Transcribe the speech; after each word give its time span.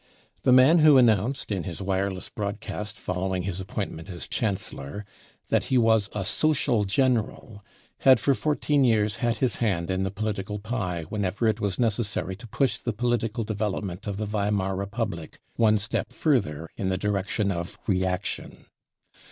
The 0.41 0.51
mail 0.51 0.77
who 0.79 0.97
announced, 0.97 1.51
in 1.51 1.61
his 1.61 1.79
wireless 1.79 2.27
broadcast 2.27 2.97
fol 2.97 3.21
lowing 3.21 3.43
his 3.43 3.59
appointment 3.59 4.09
as 4.09 4.27
Chancellor, 4.27 5.05
that 5.49 5.65
he 5.65 5.77
was 5.77 6.09
a" 6.15 6.25
social 6.39 6.85
general," 6.85 7.63
had 7.99 8.19
for 8.19 8.33
fourteen 8.33 8.83
years 8.83 9.17
had 9.17 9.37
his 9.37 9.57
hand 9.57 9.91
in 9.91 10.01
the 10.01 10.09
political 10.09 10.57
pie 10.57 11.03
whenever 11.09 11.45
it 11.47 11.61
was 11.61 11.77
necessary 11.77 12.35
to 12.37 12.47
push 12.47 12.79
the 12.79 12.93
political 12.93 13.43
development 13.43 14.07
of 14.07 14.17
the 14.17 14.25
Weimar 14.25 14.75
Republic 14.75 15.39
one 15.55 15.77
step 15.77 16.11
further 16.11 16.67
in 16.75 16.87
the 16.87 16.97
direction 16.97 17.51
of 17.51 17.77
reaction. 17.85 18.65